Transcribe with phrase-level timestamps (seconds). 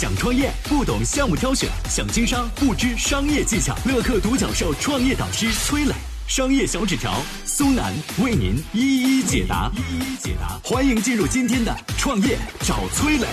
[0.00, 3.76] 想创业不懂项目挑选，想经商不知商业技巧。
[3.84, 5.92] 乐客独角兽创业导师崔磊，
[6.26, 7.12] 商业小纸条
[7.44, 7.92] 苏南
[8.24, 9.70] 为您一一解答。
[9.76, 13.26] 一一解答，欢迎进入今天的创业找崔磊。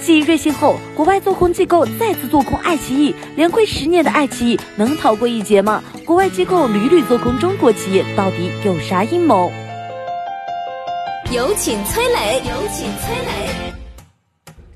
[0.00, 5.84] 继瑞幸后，国外做空机构再次做空爱奇艺，连亏十年的爱奇艺能逃过一劫吗？
[6.06, 9.52] 国外机构屡屡做空中国企业，到底有啥阴谋？
[11.30, 13.51] 有请崔磊，有请崔磊。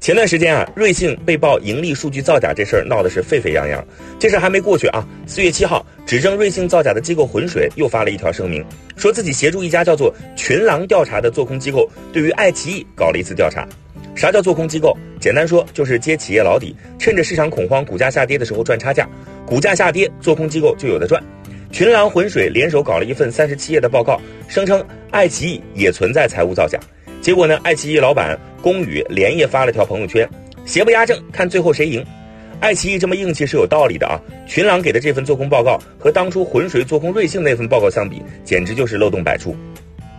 [0.07, 3.85] 前段时间啊，瑞幸被曝盈利数据造假这事儿闹得是沸沸扬扬。
[4.21, 8.64] 这事还没过去啊，四月七号，指证瑞幸造假的机构浑水又发了一条声明，
[8.96, 13.67] 说自己协助一家叫做群狼调查的做空机构，对于爱奇艺搞了一次调查。
[14.14, 14.96] 啥叫做空机构？
[15.21, 19.09] 简单说就是接企业老底，趁着市场恐慌、股价下跌的时候赚差价。
[19.45, 21.20] 股价下跌，做空机构就有的赚。
[21.73, 26.79] 群狼浑水联手搞了一份三十七页的报告，声称爱奇艺也存在财务造假。
[27.20, 30.29] 结果呢，爱奇艺老板龚宇连夜发了条朋友圈，
[30.64, 32.05] 邪不压正，看最后谁赢。
[32.61, 34.20] 爱奇艺这么硬气是有道理的啊。
[34.47, 39.55] 群狼给的这份做空报告和当初浑水做空瑞幸那份报告相比，简直就是漏洞百出。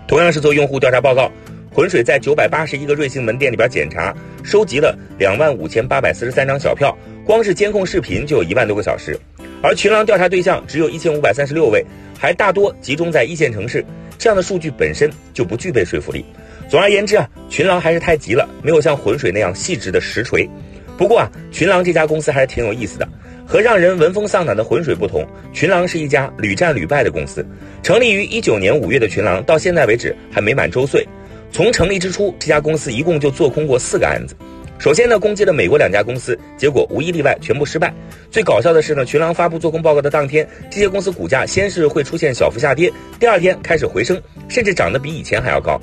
[0.07, 1.31] 同样是做用户调查报告。
[1.71, 4.11] 浑水在九百八十一个瑞幸门店里边检查，
[4.43, 9.15] 收集了两万五千八百四十三张小票，光是监控视频就有一万多个小时。
[9.61, 11.85] 而群狼调查对象只有一千五百三十六位，
[12.17, 13.85] 还大多集中在一线城市，
[14.17, 16.25] 这样的数据本身就不具备说服力。
[16.69, 20.49] 总而言之啊，群狼还是太急了，没有像浑水那样细致的实锤。
[20.97, 23.07] 不过啊，群狼这家公司还是挺有意思的，
[23.45, 27.45] 和让人闻风丧胆的浑水不同，群狼是一家屡战屡败的公司。
[27.83, 31.07] 成立于一九年五月的群狼，到现在为止还没满周岁。
[31.53, 34.35] 从成立之初，这家公司一共就做空过四个案子。
[34.77, 37.93] 首先呢，攻击了美国两家公司，结果无一例外全部失败。
[38.29, 45.81] 最搞笑的是呢，群狼发布做空报告的当天，这些公司股价先是会出现小幅下跌，第二天开始回升，甚至涨得比以前还要高。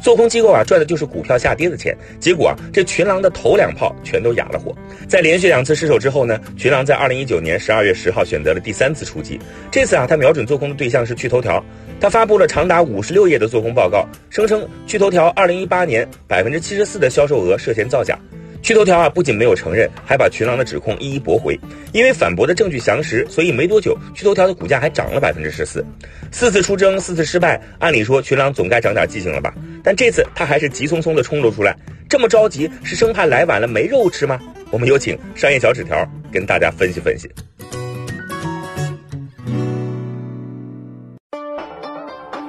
[0.00, 1.96] 做空机构啊，赚的就是股票下跌的钱。
[2.18, 4.74] 结果啊，这群狼的头两炮全都哑了火。
[5.06, 9.38] 在连续两次失手之后呢，群狼在二零一九年十二月十号选择了第三次出击。
[9.70, 11.62] 这次啊，他瞄准做空的对象是趣头条。
[12.00, 18.18] 他发布了长达五十六页的做空报告，声称趣头条二零一八年百分之七十四的销售额涉嫌造假。
[18.62, 21.58] 趣头条啊，不仅没有承认，还把群狼的指控一一驳回。
[21.92, 25.84] 因为反驳的证据详实，所以没多久，趣头条的股价还涨了百分之十四。
[26.30, 29.54] 四次出征，四次失败，按理说群狼总该长点记性了吧？
[29.82, 31.76] 但这次他还是急匆匆的冲了出来，
[32.08, 34.38] 这么着急是生怕来晚了没肉吃吗？
[34.70, 37.28] 我们有请商业小纸条跟大家分析分析。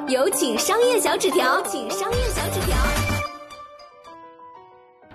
[0.09, 2.30] 有请商业小纸条，请商业。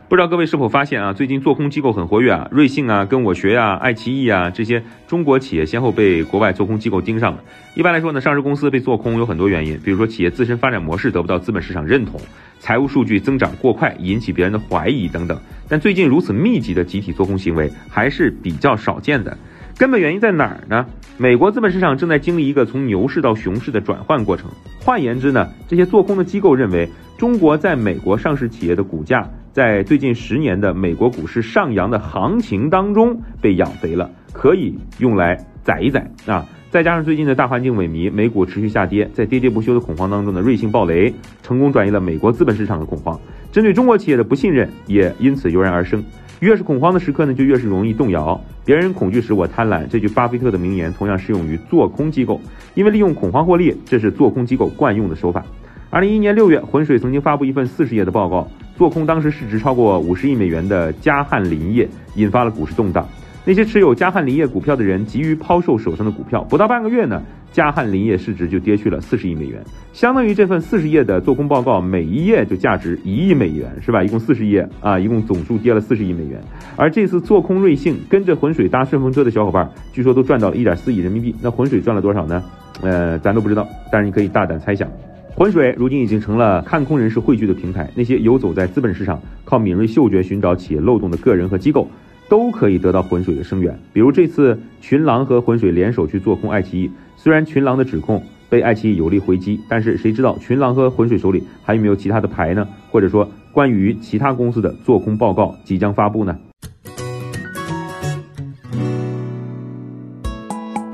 [0.09, 7.43] 不知道各位是否发现啊，最近做空机构很活跃啊，瑞幸啊、跟我学呀、爱奇艺啊这些中国企业先后被国外做空机构盯上了。
[7.75, 12.21] 一般来说呢，上市公司被做空有很多原因，比如说企业自身发展模式得不到资本市场认同，
[12.61, 15.37] 财务数据增长过快引起别人的怀疑等等。
[15.69, 19.37] 但最近如此密集的集体做空行为还是比较少见的。
[19.77, 20.87] 根本原因在哪儿呢？
[21.19, 24.49] 美国资本市场正在经历一个从牛市到熊市的转换过程。
[24.79, 35.35] 换言之呢，这些做空的机构认为，中国在美国上市企业的股价在最近十年的美国股市上扬的行情当中被养肥了，可以用来
[35.65, 36.45] 宰一宰啊！
[36.69, 41.11] 再加上最近的大环境萎靡，美股持续下跌，在跌跌不休的恐慌当中呢，瑞幸暴雷，
[41.43, 43.19] 成功转移了美国资本市场的恐慌，
[43.51, 46.05] 针对中国企业的不信任也因此油然而生。
[46.41, 48.39] 越是恐慌的时刻呢，就越是容易动摇。
[48.63, 52.39] 别人恐惧时我贪婪，这句巴菲特的名言同样适用于做空机构，
[52.75, 55.43] 因为利用恐慌获利，这是做空机构惯用的手法。
[55.89, 63.07] 二零一一年六月，浑水曾经发布一份四十页的报告，做空当时市值超过五十亿美元的嘉汉林业，引发了股市动荡。
[63.45, 67.23] 那些持有嘉汉林业股票的人急于抛售手上的股票，不到半个月呢，
[67.53, 74.03] 嘉汉林业市值就跌去了四十亿美元，相当于这份四十页的做空报告每一页就价值一亿美元，是吧？
[74.03, 76.41] 一共四十页啊，一共总数跌了四十亿美元。
[76.75, 81.33] 而这次做空瑞幸，跟着浑水搭顺风车的小伙伴，据说都赚到了一点四亿人民币。
[81.41, 82.43] 那浑水赚了多少呢？
[82.83, 84.91] 呃，咱都不知道，但是你可以大胆猜想。
[85.37, 91.87] 浑水如今已经成了看空人士汇聚的平台，那些游走在资本市场、靠敏锐嗅觉寻找企业漏洞的个人和机构。
[92.29, 102.67] 都可以得到浑水的声援，比如这次群狼和浑水联手去做空爱奇艺，虽然群狼的指控被爱奇艺有力回击，但是谁知道群狼和浑水手里还有没有其他的牌呢？
[102.91, 106.37] 或者说关于其他公司的做空报告即将发布呢？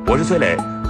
[0.06, 0.54] 我是崔磊，